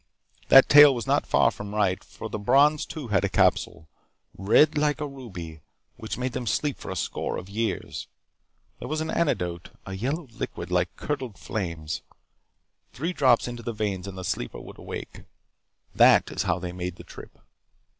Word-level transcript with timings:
That 0.47 0.67
tale 0.67 0.95
was 0.95 1.05
not 1.05 1.27
far 1.27 1.51
from 1.51 1.75
right. 1.75 2.03
For 2.03 2.27
the 2.27 2.39
Brons 2.39 2.87
too 2.87 3.09
had 3.09 3.23
a 3.23 3.29
capsule, 3.29 3.87
red 4.35 4.75
like 4.75 4.99
a 4.99 5.05
ruby, 5.05 5.61
which 5.95 6.17
made 6.17 6.31
them 6.33 6.47
sleep 6.47 6.79
for 6.79 6.89
a 6.89 6.95
score 6.95 7.37
of 7.37 7.47
years. 7.51 8.07
There 8.79 8.87
was 8.87 8.99
an 9.01 9.11
antidote, 9.11 9.69
a 9.85 9.93
yellow 9.93 10.27
liquid 10.31 10.71
like 10.71 10.95
curdled 10.95 11.37
flames. 11.37 12.01
Three 12.91 13.13
drops 13.13 13.47
into 13.47 13.61
the 13.61 13.73
veins 13.73 14.07
and 14.07 14.17
the 14.17 14.23
sleeper 14.23 14.59
would 14.59 14.79
awake. 14.79 15.21
That 15.93 16.31
is 16.31 16.41
how 16.41 16.57
they 16.57 16.71
made 16.71 16.95
the 16.95 17.03
trip. 17.03 17.37